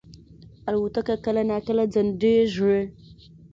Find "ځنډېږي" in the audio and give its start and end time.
1.93-2.77